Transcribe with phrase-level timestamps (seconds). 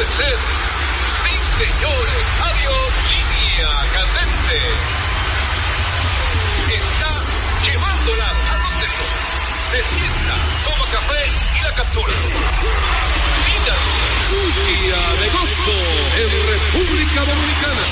[0.00, 0.32] Puede ser.
[0.32, 2.22] Sí, señores.
[2.40, 2.88] Adiós.
[3.10, 4.56] Línea candente.
[6.72, 7.10] Está
[7.66, 9.04] llevándola a donde no.
[9.68, 11.20] Se sienta, toma café
[11.54, 12.14] y la captura.
[13.44, 13.76] Mira.
[14.30, 15.78] Día de gozo
[16.16, 17.84] en República Dominicana.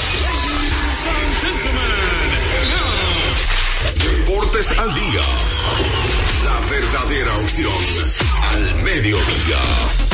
[3.96, 5.26] Deportes al día.
[6.44, 7.82] La verdadera opción
[8.52, 10.07] al mediodía.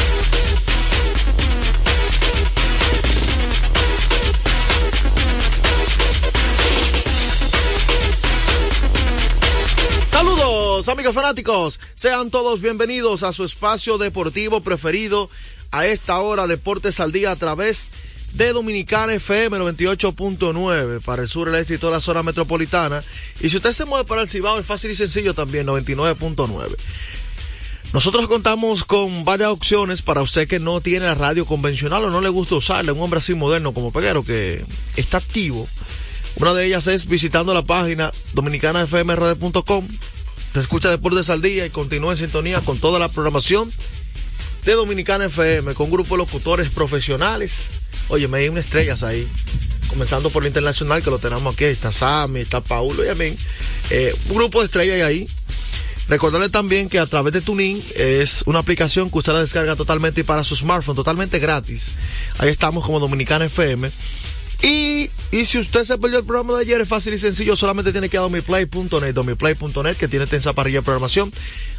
[10.94, 15.28] Amigos fanáticos, sean todos bienvenidos a su espacio deportivo preferido
[15.72, 17.88] a esta hora Deportes al Día a través
[18.34, 23.02] de Dominicana FM 98.9 para el sur, el este y toda la zona metropolitana.
[23.40, 26.76] Y si usted se mueve para el Cibao es fácil y sencillo también 99.9.
[27.92, 32.20] Nosotros contamos con varias opciones para usted que no tiene la radio convencional o no
[32.20, 35.66] le gusta usarla, un hombre así moderno como Peguero que está activo.
[36.36, 39.88] Una de ellas es visitando la página dominicanafmrd.com.
[40.54, 43.68] Te escucha Deportes al Día y continúa en sintonía con toda la programación
[44.64, 47.70] de Dominicana FM, con un grupo de locutores profesionales.
[48.06, 49.26] Oye, me hay unas estrellas ahí.
[49.88, 51.64] Comenzando por el internacional, que lo tenemos aquí.
[51.64, 53.34] Está Sammy, está Paulo y a mí.
[53.90, 55.28] Eh, un grupo de estrellas ahí.
[56.06, 60.22] Recordarle también que a través de Tuning es una aplicación que usted la descarga totalmente
[60.22, 61.94] para su smartphone, totalmente gratis.
[62.38, 63.90] Ahí estamos como Dominicana FM.
[64.64, 67.92] Y, y si usted se perdió el programa de ayer, es fácil y sencillo, solamente
[67.92, 71.30] tiene que ir a domiplay.net, domiplay.net, que tiene tensa parrilla de programación.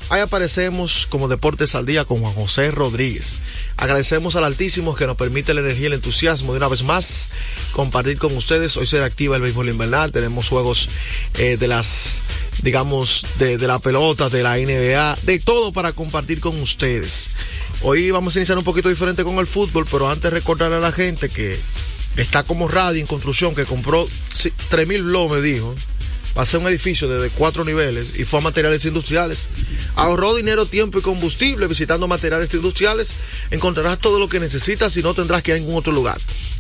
[0.10, 3.40] Ahí aparecemos como Deportes al Día con Juan José Rodríguez.
[3.76, 7.30] Agradecemos al Altísimo que nos permite la energía y el entusiasmo de una vez más
[7.72, 8.78] compartir con ustedes.
[8.78, 10.90] Hoy se activa el béisbol invernal, tenemos juegos
[11.40, 12.22] eh, de las,
[12.62, 17.30] digamos, de, de la pelota, de la NBA, de todo para compartir con ustedes.
[17.82, 20.92] Hoy vamos a iniciar un poquito diferente con el fútbol, pero antes recordar a la
[20.92, 21.58] gente que
[22.18, 25.76] está como radio en construcción que compró 3.000 blogs, me dijo.
[26.38, 29.48] Va a ser un edificio de cuatro niveles y fue a materiales industriales.
[29.96, 33.14] Ahorró dinero, tiempo y combustible visitando materiales industriales.
[33.52, 36.18] Encontrarás todo lo que necesitas y no tendrás que ir a ningún otro lugar.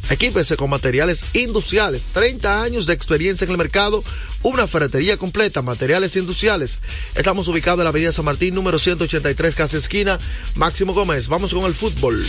[0.09, 2.07] Equípese con materiales industriales.
[2.13, 4.01] 30 años de experiencia en el mercado.
[4.43, 5.61] Una ferretería completa.
[5.61, 6.79] Materiales industriales.
[7.15, 10.19] Estamos ubicados en la avenida San Martín, número 183, casa esquina.
[10.55, 11.27] Máximo Gómez.
[11.27, 12.23] Vamos con el fútbol.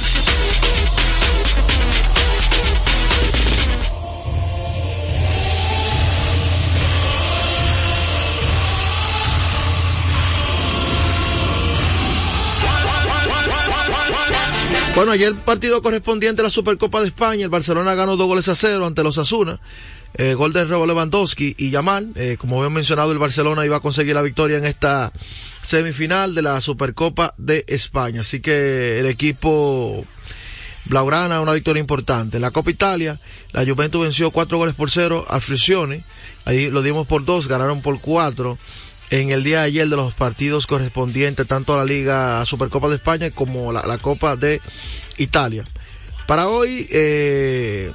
[14.97, 18.55] Bueno, ayer partido correspondiente a la Supercopa de España, el Barcelona ganó dos goles a
[18.55, 19.61] cero ante los Asuna.
[20.15, 22.13] Eh, gol de Robo Lewandowski y Yamal.
[22.15, 25.13] Eh, como había mencionado, el Barcelona iba a conseguir la victoria en esta
[25.61, 28.23] semifinal de la Supercopa de España.
[28.23, 30.07] Así que el equipo
[30.87, 32.39] Blaugrana, una victoria importante.
[32.39, 33.21] En la Copa Italia,
[33.53, 36.05] la Juventus venció cuatro goles por cero al Frisione.
[36.47, 38.57] Ahí lo dimos por dos, ganaron por cuatro
[39.11, 42.97] en el día de ayer de los partidos correspondientes tanto a la Liga Supercopa de
[42.97, 44.61] España como la, la Copa de
[45.19, 45.65] Italia.
[46.27, 47.93] Para hoy eh,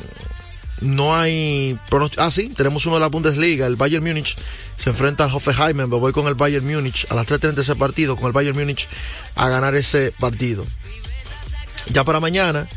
[0.79, 1.77] no hay
[2.17, 4.35] ah sí, tenemos uno de la Bundesliga, el Bayern Múnich
[4.75, 8.15] se enfrenta al Hoffenheim, me voy con el Bayern Múnich a las 3.30 ese partido,
[8.15, 8.87] con el Bayern Múnich
[9.35, 10.65] a ganar ese partido.
[11.91, 12.67] Ya para mañana,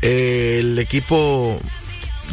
[0.00, 1.58] eh, el equipo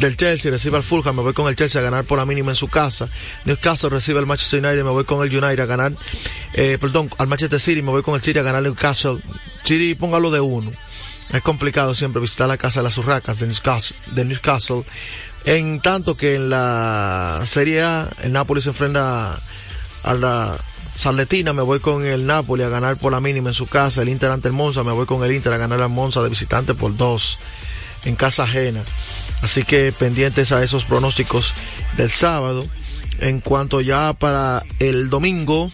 [0.00, 2.52] del Chelsea recibe al Fulham, me voy con el Chelsea a ganar por la mínima
[2.52, 3.08] en su casa.
[3.44, 5.92] Newcastle recibe al Manchester United, me voy con el United a ganar,
[6.54, 9.20] eh, perdón, al Manchester City, me voy con el City a ganar Newcastle.
[9.62, 10.72] City, póngalo de uno.
[11.32, 14.84] Es complicado siempre visitar la casa de las urracas de Newcastle, de Newcastle.
[15.44, 19.38] En tanto que en la Serie A, el Napoli se enfrenta
[20.02, 20.56] a la
[20.94, 24.00] Sarletina, me voy con el Napoli a ganar por la mínima en su casa.
[24.00, 26.30] El Inter ante el Monza, me voy con el Inter a ganar al Monza de
[26.30, 27.38] visitante por dos
[28.04, 28.82] en casa ajena.
[29.42, 31.54] Así que pendientes a esos pronósticos
[31.96, 32.66] del sábado.
[33.20, 35.70] En cuanto ya para el domingo,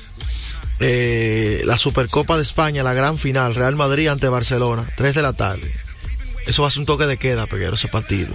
[0.81, 5.33] eh, la Supercopa de España, la gran final, Real Madrid ante Barcelona, 3 de la
[5.33, 5.73] tarde.
[6.47, 8.33] Eso va a ser un toque de queda, peguero, ese partido.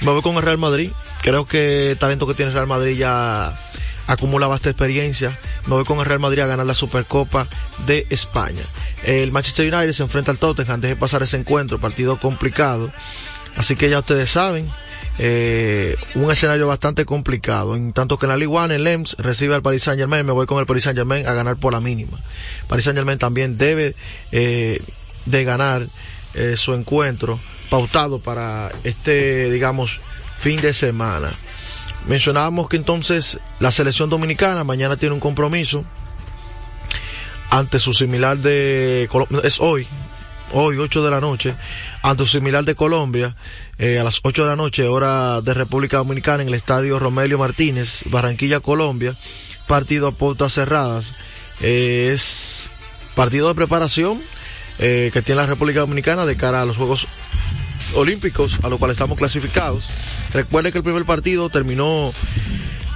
[0.00, 0.90] Me voy con el Real Madrid.
[1.22, 3.54] Creo que el talento que tiene el Real Madrid ya
[4.12, 5.36] acumula vasta experiencia.
[5.66, 7.46] Me voy con el Real Madrid a ganar la Supercopa
[7.86, 8.62] de España.
[9.04, 10.80] El Manchester United se enfrenta al Tottenham.
[10.80, 12.90] Deje pasar ese encuentro, partido complicado.
[13.56, 14.68] Así que ya ustedes saben,
[15.18, 17.76] eh, un escenario bastante complicado.
[17.76, 20.32] En tanto que en la Ligue 1, el Lems recibe al Paris Saint Germain, me
[20.32, 22.18] voy con el Paris Saint Germain a ganar por la mínima.
[22.68, 23.94] Paris Saint Germain también debe
[24.30, 24.80] eh,
[25.26, 25.86] de ganar
[26.34, 27.38] eh, su encuentro
[27.68, 30.00] pautado para este, digamos,
[30.40, 31.30] fin de semana.
[32.06, 35.84] Mencionábamos que entonces la selección dominicana mañana tiene un compromiso
[37.50, 39.08] ante su similar de
[39.44, 39.86] es hoy,
[40.52, 41.54] hoy 8 de la noche,
[42.00, 43.36] ante su similar de Colombia,
[43.78, 47.38] eh, a las 8 de la noche, hora de República Dominicana, en el estadio Romelio
[47.38, 49.16] Martínez, Barranquilla, Colombia,
[49.66, 51.14] partido a puertas cerradas.
[51.60, 52.70] Eh, es
[53.14, 54.20] partido de preparación
[54.78, 57.06] eh, que tiene la República Dominicana de cara a los Juegos
[57.94, 59.84] Olímpicos, a los cuales estamos clasificados.
[60.34, 62.12] Recuerde que el primer partido terminó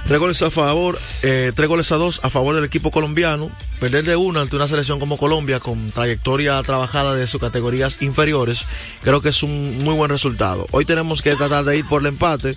[0.07, 3.49] Tres goles a favor, eh, tres goles a dos a favor del equipo colombiano.
[3.81, 8.65] Perder de uno ante una selección como Colombia con trayectoria trabajada de sus categorías inferiores,
[9.03, 10.65] creo que es un muy buen resultado.
[10.71, 12.55] Hoy tenemos que tratar de ir por el empate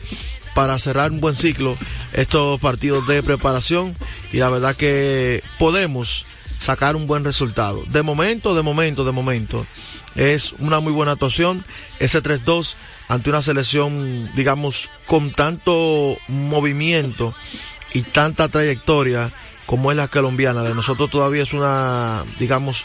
[0.54, 1.76] para cerrar un buen ciclo
[2.12, 3.94] estos partidos de preparación
[4.32, 6.26] y la verdad que podemos
[6.60, 7.82] sacar un buen resultado.
[7.88, 9.66] De momento, de momento, de momento.
[10.14, 11.64] Es una muy buena actuación.
[11.98, 12.74] Ese 3-2
[13.08, 17.34] ante una selección, digamos, con tanto movimiento
[17.92, 19.32] y tanta trayectoria
[19.66, 20.62] como es la colombiana.
[20.62, 22.84] De nosotros todavía es una, digamos,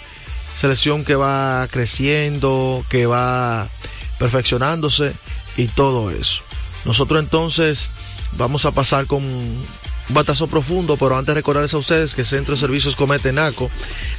[0.56, 3.68] selección que va creciendo, que va
[4.18, 5.14] perfeccionándose
[5.58, 6.42] y todo eso.
[6.86, 7.92] Nosotros entonces
[8.38, 9.24] vamos a pasar con
[10.10, 13.70] batazo profundo, pero antes recordarles a ustedes que Centro de Servicios Comete Naco,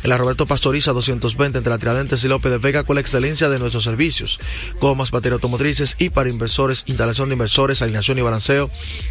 [0.03, 3.49] en la Roberto Pastoriza 220 entre la Tiradentes y López de Vega con la excelencia
[3.49, 4.39] de nuestros servicios,
[4.81, 8.71] gomas, baterías automotrices y para inversores, instalación de inversores, alineación y balanceo,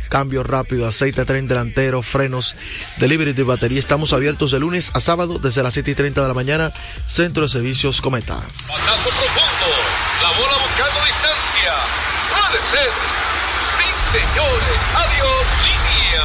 [0.10, 2.56] cambio rápido, aceite, tren delantero, frenos,
[2.98, 3.80] delivery de batería.
[3.80, 6.72] Estamos abiertos de lunes a sábado desde las 7 y 30 de la mañana,
[7.08, 8.36] Centro de Servicios Cometa.
[8.36, 9.70] Batazo profundo,
[10.22, 11.74] la bola buscando distancia,
[12.32, 12.92] puede ser,
[13.78, 15.65] sí señores, adiós,
[16.16, 16.24] línea.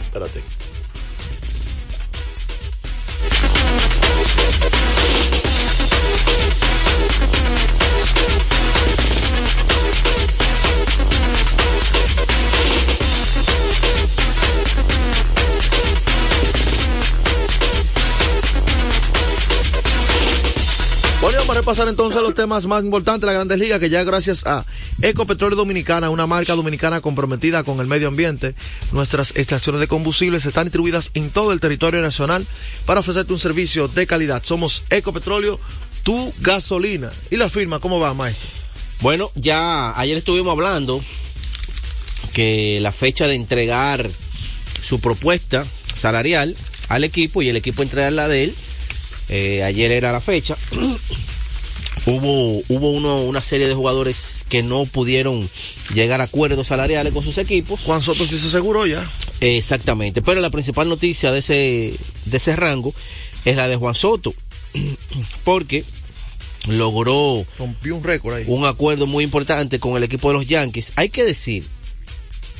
[0.00, 0.57] Espérate.
[21.68, 24.46] Bueno, vamos a entonces los temas más importantes de la Grandes Ligas, que ya gracias
[24.46, 24.64] a
[25.02, 28.54] Ecopetróleo Dominicana, una marca dominicana comprometida con el medio ambiente,
[28.92, 32.46] nuestras estaciones de combustibles están distribuidas en todo el territorio nacional
[32.86, 34.42] para ofrecerte un servicio de calidad.
[34.42, 35.60] Somos Ecopetróleo,
[36.04, 37.10] tu gasolina.
[37.30, 38.48] ¿Y la firma cómo va, maestro?
[39.02, 41.04] Bueno, ya ayer estuvimos hablando
[42.32, 44.08] que la fecha de entregar
[44.80, 46.56] su propuesta salarial
[46.88, 48.54] al equipo y el equipo entregar la de él,
[49.28, 50.56] eh, ayer era la fecha.
[52.08, 55.48] hubo hubo uno, una serie de jugadores que no pudieron
[55.94, 57.80] llegar a acuerdos salariales con sus equipos.
[57.80, 59.08] Juan Soto sí se aseguró ya.
[59.40, 62.94] Exactamente, pero la principal noticia de ese, de ese rango
[63.44, 64.34] es la de Juan Soto,
[65.44, 65.84] porque
[66.66, 68.44] logró Rompió un récord ahí.
[68.46, 70.92] un acuerdo muy importante con el equipo de los Yankees.
[70.96, 71.64] Hay que decir,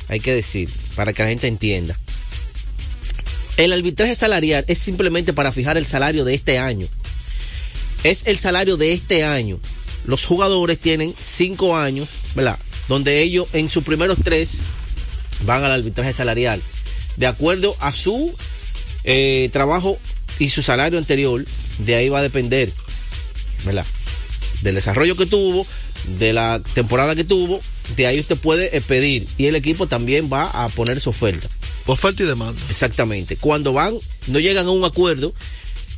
[0.07, 1.99] hay que decir, para que la gente entienda,
[3.57, 6.87] el arbitraje salarial es simplemente para fijar el salario de este año.
[8.03, 9.59] Es el salario de este año.
[10.05, 12.57] Los jugadores tienen cinco años, ¿verdad?
[12.87, 14.59] Donde ellos en sus primeros tres
[15.45, 16.61] van al arbitraje salarial.
[17.17, 18.33] De acuerdo a su
[19.03, 19.99] eh, trabajo
[20.39, 21.45] y su salario anterior,
[21.79, 22.71] de ahí va a depender,
[23.65, 23.85] ¿verdad?
[24.61, 25.65] Del desarrollo que tuvo,
[26.17, 27.59] de la temporada que tuvo,
[27.95, 31.47] de ahí usted puede eh, pedir y el equipo también va a poner su oferta.
[31.85, 32.61] Oferta y demanda.
[32.69, 33.35] Exactamente.
[33.35, 33.95] Cuando van,
[34.27, 35.33] no llegan a un acuerdo,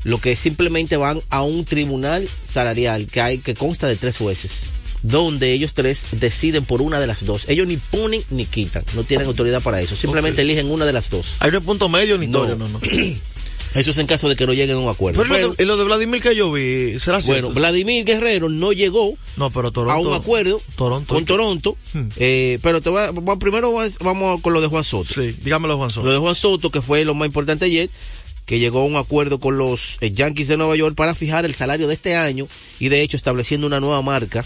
[0.03, 4.71] lo que simplemente van a un tribunal salarial que hay que consta de tres jueces
[5.03, 7.45] donde ellos tres deciden por una de las dos.
[7.47, 11.09] Ellos ni ponen ni quitan, no tienen autoridad para eso, simplemente eligen una de las
[11.09, 11.37] dos.
[11.39, 12.43] Hay un punto medio ni No.
[12.45, 12.79] historia, no, no.
[13.73, 15.21] Eso es en caso de que no lleguen a un acuerdo.
[15.23, 17.43] Pero, Pero, lo, de, y lo de Vladimir que yo vi, ¿será cierto?
[17.47, 19.93] bueno, Vladimir Guerrero no llegó no, pero Toronto.
[19.93, 21.13] a un acuerdo Toronto.
[21.15, 22.09] con Toronto, Hmm.
[22.17, 25.13] eh, pero te voy a- vamos- primero vamos con lo de Juan Soto.
[25.13, 26.05] Sí, dígamelo, Juan Soto.
[26.05, 27.89] Lo de Juan Soto, que fue lo más importante ayer,
[28.51, 31.55] que llegó a un acuerdo con los eh, Yankees de Nueva York para fijar el
[31.55, 32.49] salario de este año
[32.81, 34.43] y de hecho estableciendo una nueva marca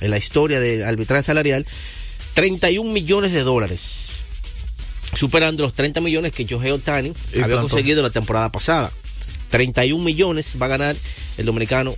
[0.00, 1.64] en la historia del arbitraje salarial,
[2.34, 4.24] 31 millones de dólares,
[5.14, 8.90] superando los 30 millones que Joe Otani había conseguido la temporada pasada.
[9.50, 10.96] 31 millones va a ganar
[11.38, 11.94] el dominicano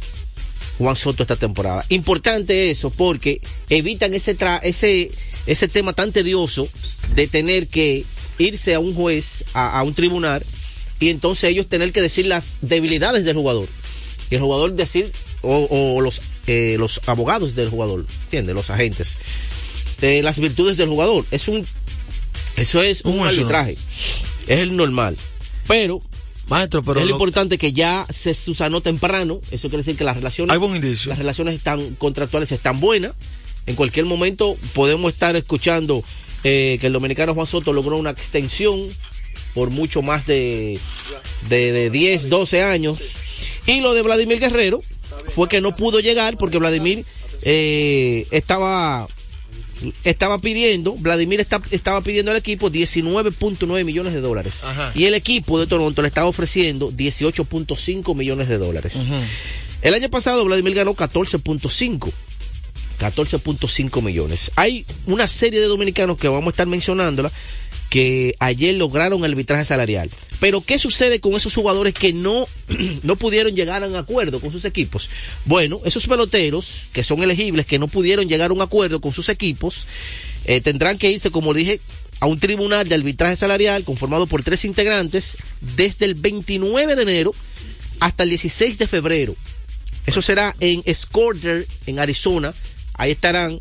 [0.76, 1.82] Juan Soto esta temporada.
[1.88, 3.40] Importante eso porque
[3.70, 5.10] evitan ese tra ese
[5.46, 6.68] ese tema tan tedioso
[7.14, 8.04] de tener que
[8.36, 10.44] irse a un juez, a, a un tribunal
[11.00, 13.68] y entonces ellos tener que decir las debilidades del jugador
[14.30, 15.10] y el jugador decir
[15.42, 18.54] o, o los eh, los abogados del jugador, ¿entiendes?
[18.54, 19.18] Los agentes
[20.00, 21.24] eh, las virtudes del jugador.
[21.30, 21.64] Es un
[22.56, 23.76] eso es un arbitraje.
[24.46, 25.16] Es el normal.
[25.66, 26.00] Pero
[26.48, 29.40] Maestro, pero es lo lo- importante que ya se susanó temprano.
[29.50, 31.10] Eso quiere decir que las relaciones, Hay buen indicio.
[31.10, 33.12] las relaciones están contractuales están buenas.
[33.66, 36.02] En cualquier momento podemos estar escuchando
[36.44, 38.80] eh, que el dominicano Juan Soto logró una extensión
[39.54, 40.78] por mucho más de,
[41.48, 42.98] de, de 10, 12 años.
[43.66, 44.80] Y lo de Vladimir Guerrero
[45.34, 47.04] fue que no pudo llegar porque Vladimir
[47.42, 49.06] eh, estaba
[50.02, 54.64] estaba pidiendo, Vladimir está- estaba pidiendo al equipo 19.9 millones de dólares.
[54.64, 54.90] Ajá.
[54.94, 58.94] Y el equipo de Toronto le estaba ofreciendo 18.5 millones de dólares.
[59.82, 62.10] El año pasado Vladimir ganó 14.5.
[62.98, 64.50] 14.5 millones.
[64.56, 67.30] Hay una serie de dominicanos que vamos a estar mencionándola
[67.88, 70.10] que ayer lograron el arbitraje salarial.
[70.40, 72.46] Pero ¿qué sucede con esos jugadores que no,
[73.02, 75.08] no pudieron llegar a un acuerdo con sus equipos?
[75.44, 79.28] Bueno, esos peloteros que son elegibles, que no pudieron llegar a un acuerdo con sus
[79.28, 79.86] equipos,
[80.44, 81.80] eh, tendrán que irse, como dije,
[82.20, 85.38] a un tribunal de arbitraje salarial conformado por tres integrantes
[85.76, 87.34] desde el 29 de enero
[88.00, 89.36] hasta el 16 de febrero.
[90.06, 92.54] Eso será en Scorder, en Arizona.
[92.94, 93.60] Ahí estarán.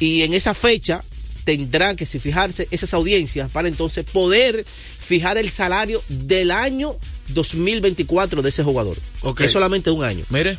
[0.00, 1.04] Y en esa fecha
[1.44, 6.96] tendrán que si fijarse esas audiencias para entonces poder fijar el salario del año
[7.28, 8.96] 2024 de ese jugador.
[9.22, 9.38] Ok.
[9.38, 10.24] Que es solamente un año.
[10.30, 10.56] Mire,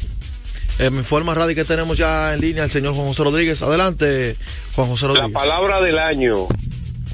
[0.79, 3.61] eh, me informa Radio que tenemos ya en línea al señor Juan José Rodríguez.
[3.61, 4.35] Adelante,
[4.75, 5.33] Juan José La Rodríguez.
[5.33, 6.47] palabra del año,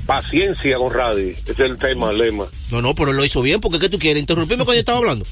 [0.05, 2.45] paciencia con Radi, ese es el tema, el lema.
[2.71, 4.19] No, no, pero lo hizo bien porque ¿qué tú quieres?
[4.19, 5.25] Interrumpirme cuando yo estaba hablando.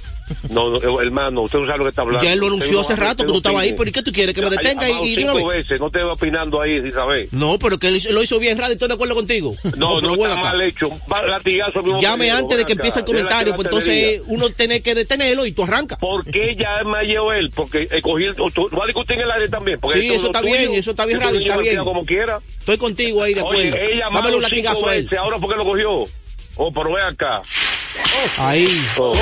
[0.50, 2.24] No, no, hermano, usted no sabe lo que está hablando.
[2.26, 4.04] Ya él lo anunció no hace rato que tú no estabas ahí, pero ¿y qué
[4.04, 4.34] tú quieres?
[4.34, 5.46] Que me detenga y, y vez.
[5.46, 7.28] veces, no te va opinando ahí sin saber.
[7.32, 9.56] No, pero que lo hizo bien, Radio, estoy de acuerdo contigo.
[9.78, 10.90] No, pero no juega está mal hecho.
[11.28, 12.82] Latigazo mismo Llame antes de que acá.
[12.82, 16.00] empiece el comentario, pues entonces uno tiene que detenerlo y tú arrancas.
[16.00, 17.52] ¿Por qué ya me llevó él?
[17.54, 19.80] Porque eh, cogí el, tú, vas a discutir en el aire también.
[19.80, 20.54] Porque Sí, eso está tuyo.
[20.54, 21.84] bien, eso está bien, Radio, está bien.
[21.84, 22.40] como quiera.
[22.60, 23.62] Estoy contigo ahí de acuerdo.
[23.62, 25.10] Oye, ella Dámele un latigazo a él.
[25.18, 26.06] ahora por qué lo cogió.
[26.62, 27.42] Oh, pero ve acá.
[28.38, 28.68] Ahí.
[28.98, 29.16] Oh,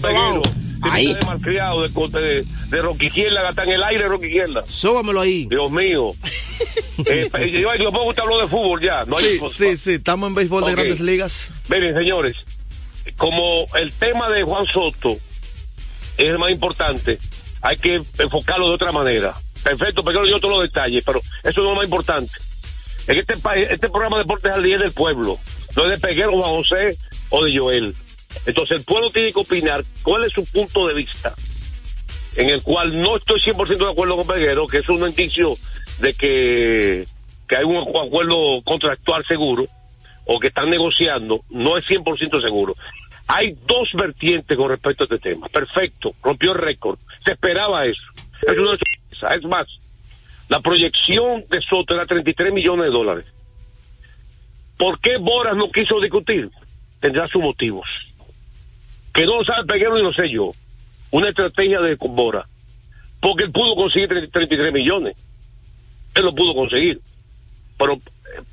[0.00, 0.42] peguero.
[0.42, 1.12] Tiene Ahí.
[1.12, 4.64] ser malcriado de, de, de Rocky Izquierda, está en el aire Rocky Izquierda.
[4.68, 5.46] Sóbamelo ahí.
[5.48, 6.12] Dios mío.
[7.06, 9.04] eh, yo yo puedo usted habló de fútbol ya.
[9.06, 11.52] No hay Sí, sí, sí, estamos en béisbol de grandes ligas.
[11.68, 12.36] Miren, señores,
[13.16, 15.16] como el tema de Juan Soto
[16.18, 17.18] es el más importante,
[17.62, 19.34] hay que enfocarlo de otra manera.
[19.62, 22.32] Perfecto, pero yo todos los detalles, pero eso no es lo más importante.
[23.06, 25.38] En este país, este programa de Deportes al Día es del pueblo,
[25.76, 26.96] no es de Peguero, Juan José
[27.34, 27.94] o de Joel.
[28.46, 31.34] Entonces el pueblo tiene que opinar cuál es su punto de vista,
[32.36, 35.54] en el cual no estoy 100% de acuerdo con Peguero, que es un indicio
[35.98, 37.04] de que,
[37.48, 39.66] que hay un acuerdo contractual seguro,
[40.26, 42.74] o que están negociando, no es 100% seguro.
[43.26, 45.48] Hay dos vertientes con respecto a este tema.
[45.48, 46.98] Perfecto, rompió el récord.
[47.24, 48.02] Se esperaba eso.
[48.42, 49.34] Es una sorpresa.
[49.34, 49.66] Es más,
[50.48, 53.26] la proyección de Soto era 33 millones de dólares.
[54.76, 56.50] ¿Por qué Boras no quiso discutir?
[57.04, 57.86] Tendrá sus motivos.
[59.12, 60.52] Que no lo sabe Peguero ni lo sé yo.
[61.10, 62.48] Una estrategia de Bora.
[63.20, 65.14] Porque él pudo conseguir 30 33 millones.
[66.14, 66.98] Él lo pudo conseguir.
[67.76, 67.98] Pero,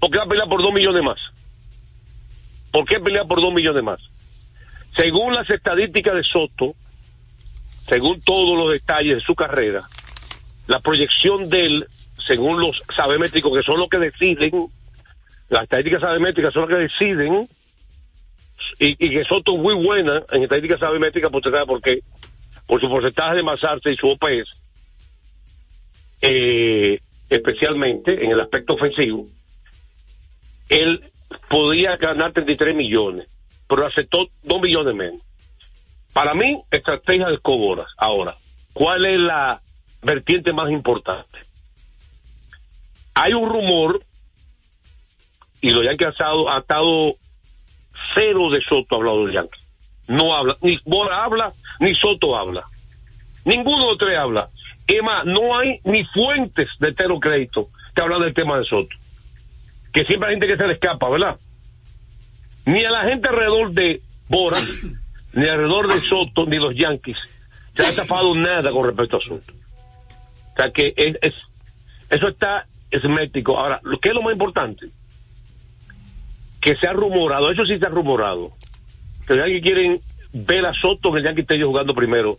[0.02, 1.18] ¿por qué va a pelear por 2 millones más?
[2.74, 4.02] ¿Por qué pelear por 2 millones más?
[4.98, 6.76] Según las estadísticas de Soto,
[7.88, 9.88] según todos los detalles de su carrera,
[10.68, 11.88] la proyección de él,
[12.28, 14.68] según los sabemétricos, que son los que deciden,
[15.48, 17.48] las estadísticas sabemétricas son las que deciden,
[18.80, 22.02] y, que Soto muy buena en estadísticas sabemétricas, usted sabe
[22.68, 24.50] por su porcentaje de masarse y su OPS,
[26.22, 27.00] eh,
[27.30, 29.26] especialmente en el aspecto ofensivo,
[30.70, 31.02] él
[31.50, 33.28] podía ganar 33 millones,
[33.68, 35.22] pero aceptó 2 millones menos.
[36.14, 37.88] Para mí, estrategia de Coboras.
[37.98, 38.36] Ahora,
[38.74, 39.62] ¿cuál es la
[40.02, 41.40] vertiente más importante?
[43.14, 44.04] Hay un rumor,
[45.62, 47.16] y los Yankees ha estado, ha estado
[48.14, 49.68] cero de Soto ha hablado de los Yankees.
[50.08, 52.64] No habla, ni Bora habla, ni Soto habla.
[53.46, 54.50] Ninguno de los tres habla.
[54.88, 58.96] Es más, no hay ni fuentes de tero crédito que hablan del tema de Soto.
[59.94, 61.38] Que siempre hay gente que se le escapa, ¿verdad?
[62.66, 64.58] Ni a la gente alrededor de Bora,
[65.34, 67.18] ni alrededor de Soto, ni los Yankees,
[67.76, 69.54] se ha estafado nada con respecto a Soto.
[69.54, 71.42] O sea que es, es-
[72.10, 73.58] eso está esmético.
[73.58, 74.88] Ahora, lo que es lo más importante,
[76.62, 78.54] que se ha rumorado, eso sí se ha rumorado,
[79.28, 80.02] que los Yankees quieren
[80.32, 82.38] ver a Soto en el Yankee Stadium jugando primero,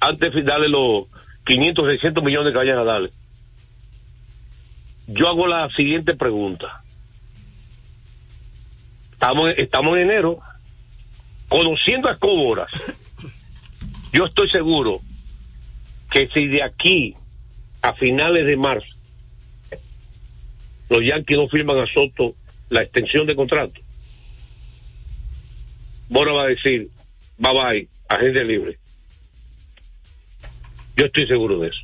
[0.00, 1.06] antes de darle los
[1.44, 3.10] 500, 600 millones que vayan a darle.
[5.06, 6.82] Yo hago la siguiente pregunta.
[9.12, 10.38] Estamos, estamos en enero,
[11.48, 12.70] conociendo a Coboras,
[14.12, 15.00] yo estoy seguro
[16.10, 17.16] que si de aquí
[17.82, 18.86] a finales de marzo
[20.88, 22.34] los Yankees no firman a Soto
[22.74, 23.80] la extensión de contrato,
[26.08, 26.88] Bora va a decir,
[27.38, 28.78] bye bye, agente libre.
[30.96, 31.80] Yo estoy seguro de eso.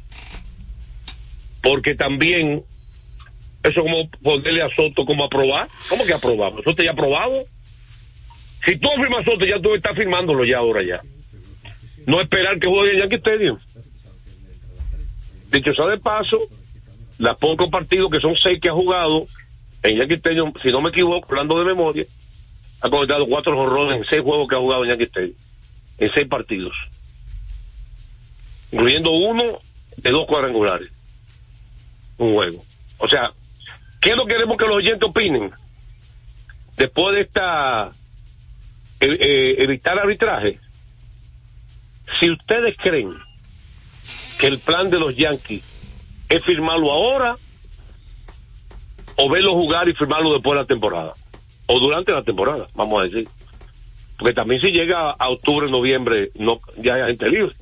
[1.62, 2.64] Porque también,
[3.62, 5.68] eso como ponerle a Soto como aprobar.
[5.88, 6.52] ¿Cómo que aprobar?
[6.64, 7.44] Soto ya aprobado.
[8.64, 11.00] Si tú firmas Soto, ya tú estás firmándolo ya ahora ya.
[12.06, 13.58] No esperar que juegue en Yankee Stadium.
[15.52, 16.38] Dicho sea de paso,
[17.18, 19.26] las pocos partidos que son seis que ha jugado
[19.82, 22.04] en Yankee Stadium, si no me equivoco, hablando de memoria,
[22.82, 25.36] ha conectado cuatro jorrones en seis juegos que ha jugado en Yankee Stadium.
[25.98, 26.72] En seis partidos.
[28.72, 29.58] Incluyendo uno
[29.96, 30.90] de dos cuadrangulares.
[32.18, 32.62] Un juego.
[32.98, 33.30] O sea,
[34.00, 35.50] ¿qué es lo que queremos que los oyentes opinen?
[36.76, 37.90] Después de esta
[39.00, 40.58] eh, eh, evitar arbitraje.
[42.18, 43.14] Si ustedes creen
[44.38, 45.62] que el plan de los Yankees
[46.28, 47.36] es firmarlo ahora
[49.22, 51.12] o verlo jugar y firmarlo después de la temporada
[51.66, 53.28] o durante la temporada, vamos a decir.
[54.18, 57.54] Porque también si llega a octubre, noviembre, no ya hay gente libre.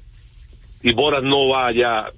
[0.82, 2.10] Y Boras no va ya.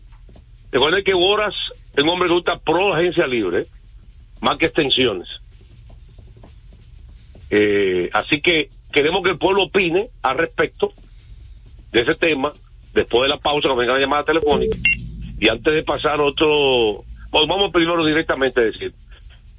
[0.71, 1.55] Recuerden que Boras
[1.97, 3.67] es un hombre que gusta pro agencia libre,
[4.41, 5.29] más que extensiones.
[7.51, 10.93] Eh, así que queremos que el pueblo opine al respecto
[11.91, 12.53] de ese tema,
[12.95, 14.79] después de la pausa, cuando venga la llamada telefónica.
[15.41, 18.95] Y antes de pasar otro, bueno, vamos primero directamente a decir,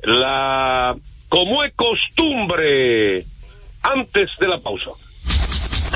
[0.03, 0.95] la,
[1.29, 3.25] como es costumbre,
[3.81, 4.91] antes de la pausa.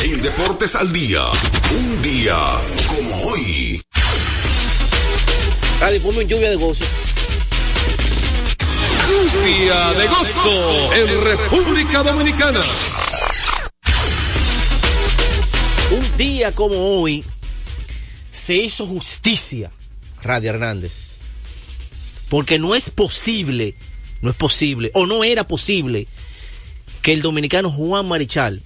[0.03, 1.23] En Deportes al Día,
[1.71, 2.37] un día
[2.87, 3.81] como hoy.
[5.79, 6.85] Radio, ponme un lluvia de gozo.
[9.09, 12.61] Lluvia de gozo en República Dominicana.
[15.91, 17.23] Un día como hoy
[18.31, 19.71] se hizo justicia,
[20.21, 21.19] Radio Hernández.
[22.29, 23.75] Porque no es posible,
[24.21, 26.07] no es posible, o no era posible,
[27.01, 28.61] que el dominicano Juan Marichal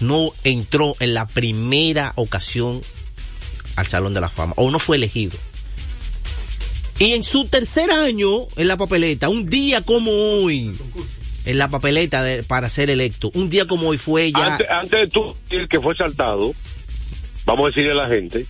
[0.00, 2.80] no entró en la primera ocasión
[3.76, 5.36] al Salón de la Fama, o no fue elegido.
[6.98, 10.72] Y en su tercer año en la papeleta, un día como hoy,
[11.44, 14.52] en la papeleta de- para ser electo, un día como hoy fue ya...
[14.54, 16.52] Antes, antes de tú decir que fue saltado,
[17.44, 18.46] vamos a decirle a la gente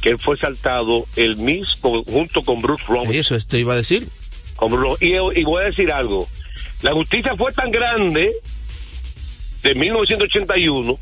[0.00, 3.12] que él fue saltado el Miss con- junto con Bruce Roman.
[3.14, 4.08] Eso esto iba a decir.
[4.58, 6.28] Con Bruce- y, y voy a decir algo.
[6.82, 8.32] La justicia fue tan grande
[9.62, 10.98] de 1981,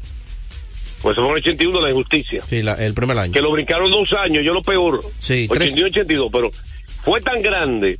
[1.02, 3.32] pues fue en el 81 la injusticia, Sí, la- el primer año.
[3.32, 5.02] que lo brincaron dos años, yo lo peor.
[5.18, 5.72] Sí, tres.
[5.72, 6.50] 81 82, pero
[7.04, 7.98] fue tan grande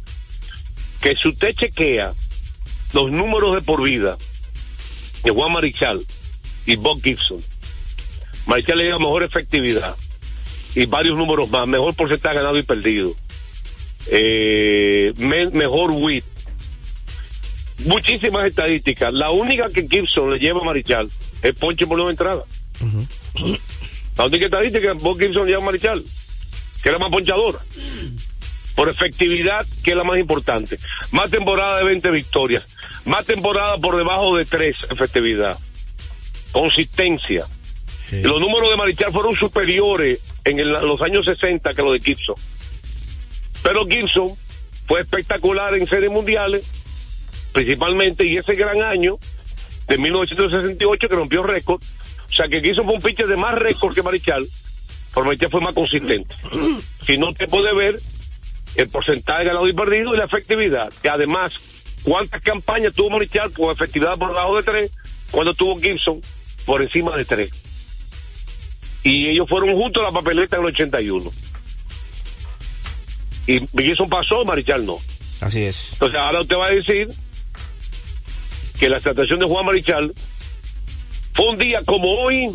[1.00, 2.12] que si usted chequea
[2.92, 4.16] los números de por vida
[5.24, 6.00] de Juan Marichal
[6.66, 7.38] y Bob Gibson,
[8.46, 9.96] Marichal le dio mejor efectividad
[10.74, 13.12] y varios números más, mejor porcentaje ganado y perdido,
[14.10, 16.24] eh, me- mejor WIT,
[17.84, 19.12] muchísimas estadísticas.
[19.12, 21.08] La única que Gibson le lleva a Marichal
[21.42, 22.42] es ponche por nueva entrada.
[24.16, 26.02] La única estadística que Bob Gibson lleva a Marichal,
[26.82, 27.58] que era más ponchadora.
[28.74, 30.78] Por efectividad, que es la más importante.
[31.10, 32.64] Más temporada de 20 victorias.
[33.06, 35.58] Más temporada por debajo de 3 efectividad.
[36.52, 37.44] Consistencia.
[38.08, 38.20] Sí.
[38.22, 42.36] Los números de Marichal fueron superiores en el- los años 60 que los de Gibson.
[43.66, 44.28] Pero Gibson
[44.86, 46.70] fue espectacular en series mundiales,
[47.52, 49.18] principalmente, y ese gran año
[49.88, 51.82] de 1968 que rompió récord.
[51.82, 54.46] O sea que Gibson fue un pitcher de más récord que Marichal,
[55.12, 56.32] pero Marichal fue más consistente.
[57.04, 57.98] Si no te puede ver
[58.76, 60.92] el porcentaje ganado y perdido y la efectividad.
[61.02, 61.58] Que además,
[62.04, 64.92] ¿cuántas campañas tuvo Marichal con efectividad por debajo de tres?
[65.32, 66.20] Cuando tuvo Gibson
[66.66, 67.50] por encima de tres.
[69.02, 71.32] Y ellos fueron juntos a la papeleta en el 81.
[73.46, 74.98] Y Wilson pasó, Marichal no.
[75.40, 75.92] Así es.
[75.92, 77.08] Entonces ahora usted va a decir
[78.78, 80.12] que la extractación de Juan Marichal
[81.34, 82.50] fue un día como hoy.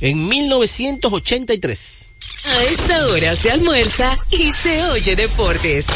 [0.00, 2.08] En 1983.
[2.44, 5.86] A esta hora se almuerza y se oye deportes.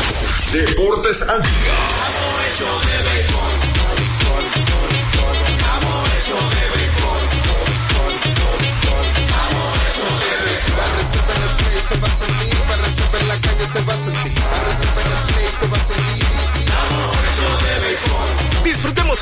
[0.52, 1.42] Deportes al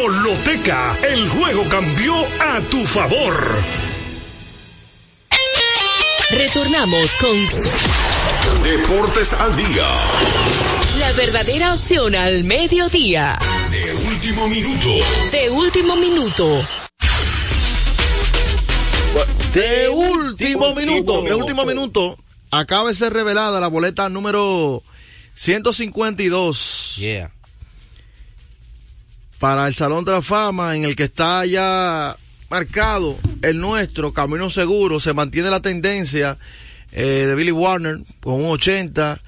[0.00, 3.54] Lotoloteca, el juego cambió a tu favor.
[6.30, 9.86] Retornamos con Deportes al día.
[10.98, 13.38] la verdadera opción al mediodía.
[13.70, 14.88] De último minuto.
[15.32, 16.66] De último minuto.
[19.52, 22.16] De último minuto, de último minuto,
[22.50, 24.82] acaba de ser revelada la boleta número
[25.34, 27.32] 152 Yeah.
[29.40, 32.14] Para el Salón de la Fama, en el que está ya
[32.50, 36.36] marcado el nuestro, Camino Seguro, se mantiene la tendencia
[36.92, 39.18] eh, de Billy Warner con un 80,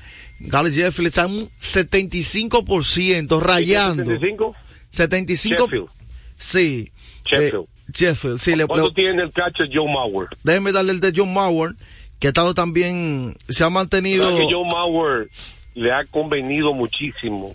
[0.40, 4.04] Gary Jeffrey está en un 75%, rayando.
[4.04, 4.54] 75?
[4.88, 5.60] 75.
[5.64, 5.88] Sheffield.
[6.36, 6.90] Sí.
[7.24, 7.64] Sheffield.
[7.64, 8.54] Eh, Sheffield, sí.
[8.56, 10.28] Le, ¿Cuánto le- tiene el catcher Joe Mauer?
[10.44, 11.74] déjeme darle el de John Mauer,
[12.18, 14.26] que ha estado también, se ha mantenido.
[14.26, 15.28] ¿Verdad que Joe Mauer
[15.74, 17.54] le ha convenido muchísimo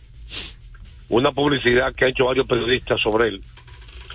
[1.09, 3.43] una publicidad que ha hecho varios periodistas sobre él.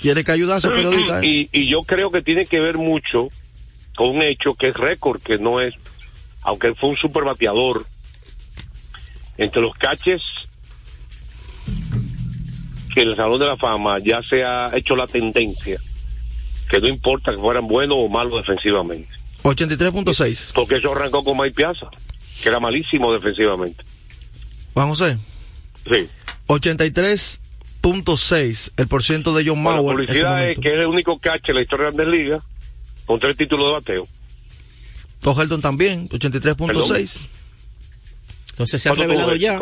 [0.01, 1.21] Tiene que ayudarse periodista.
[1.21, 1.27] ¿eh?
[1.27, 3.29] y, y yo creo que tiene que ver mucho
[3.97, 5.75] con un hecho que es récord, que no es,
[6.43, 7.85] aunque él fue un super bateador,
[9.39, 10.23] entre los caches
[12.95, 15.79] que el Salón de la Fama ya se ha hecho la tendencia,
[16.69, 19.09] que no importa que fueran buenos o malos defensivamente.
[19.43, 20.53] 83.6.
[20.55, 21.89] Porque eso arrancó con Mike Piazza,
[22.43, 23.83] que era malísimo defensivamente.
[24.75, 25.19] Juan José.
[25.91, 26.09] Sí.
[26.53, 29.97] 83.6 el por ciento de John Bueno, la Mauer.
[29.97, 32.45] en este publicidad es que es el único catch en la historia de Grandes Ligas
[33.07, 34.07] con tres títulos de bateo.
[35.21, 37.27] Tom Helton también, 83.6.
[38.51, 39.59] Entonces se ha ¿Cuánto revelado ya,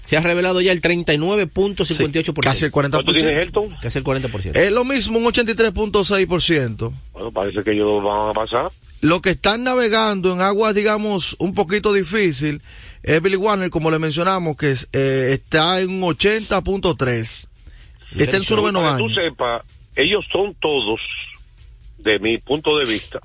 [0.00, 2.42] se ha revelado ya el 39.58%.
[2.42, 3.42] Casi el ¿Cuánto tiene 40%.
[3.42, 3.76] Helton?
[3.80, 4.56] Casi el 40%.
[4.56, 6.92] Es lo mismo, un 83.6%.
[7.12, 8.72] Bueno, parece que ellos van a pasar.
[9.02, 12.60] Lo que están navegando en aguas, digamos, un poquito difícil,
[13.02, 17.48] es Billy Warner, como le mencionamos, que es, eh, está en un 80.3.
[18.16, 19.08] Está en su noveno Para que año.
[19.08, 19.62] tú sepas,
[19.96, 21.00] ellos son todos,
[21.98, 23.20] de mi punto de vista,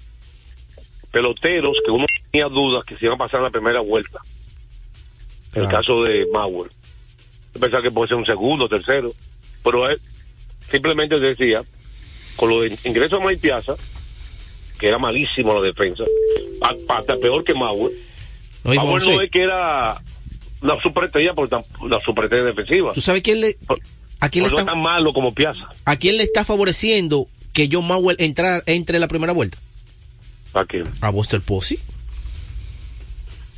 [1.11, 4.19] peloteros que uno tenía dudas que se iban a pasar en la primera vuelta.
[5.53, 5.77] En el Claro.
[5.77, 6.69] caso de Mauer.
[7.53, 9.11] Yo pensaba que puede ser un segundo, tercero.
[9.63, 9.99] Pero él
[10.71, 11.61] simplemente decía,
[12.35, 13.75] con lo de ingreso a Mike Piazza,
[14.79, 16.03] que era malísimo la defensa,
[16.61, 17.91] hasta peor que Mauer.
[18.63, 18.77] No, y
[19.23, 20.01] es que era
[20.61, 21.49] una superestrella, por
[21.81, 22.93] una superestrella defensiva.
[22.93, 23.57] ¿Tú sabes quién le,
[24.19, 25.69] a quién le Pues no está, tan malo como Piazza.
[25.85, 29.57] a quién le está favoreciendo que John Mauer entrar, entre la primera vuelta?
[30.53, 30.83] ¿A quién?
[31.01, 31.79] A Buster Posey.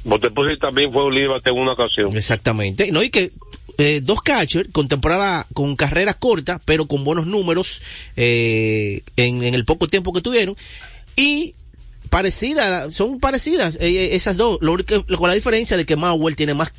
[0.04, 2.16] Boteposi también fue un líder en una ocasión.
[2.16, 2.92] Exactamente.
[2.92, 3.32] No, y que
[3.78, 7.82] eh, dos catchers con temporada, con carreras cortas, pero con buenos números
[8.16, 10.56] eh, en, en el poco tiempo que tuvieron.
[11.16, 11.56] Y
[12.10, 14.58] parecidas, son parecidas eh, esas dos.
[14.62, 16.72] Lo único, con la diferencia de que Mauer tiene más,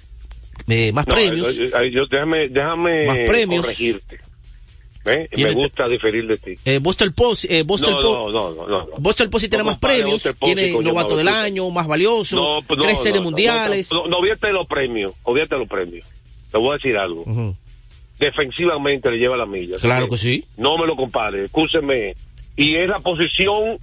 [0.68, 1.58] eh, más No, premios.
[1.58, 3.62] eh, eh, yo- déjame, déjame Más premios.
[3.64, 4.18] corregirte.
[5.08, 5.28] ¿eh?
[5.36, 6.58] Me gusta diferir de ti.
[6.64, 9.30] Eh, Buster Posey, eh, Buster No, no, no, no, no.
[9.30, 13.90] Posey tiene más premios, tiene novato del año, más valioso, tres series mundiales.
[13.92, 16.06] No, de los premios, olvídate de los premios.
[16.50, 17.24] Te voy a decir algo.
[18.18, 19.76] Defensivamente le lleva la milla.
[19.78, 20.44] Claro que sí.
[20.56, 22.14] No me lo compare, escúcheme.
[22.56, 23.78] Y es la posición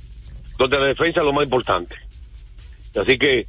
[0.58, 1.96] donde la defensa es lo más importante.
[2.96, 3.48] Así que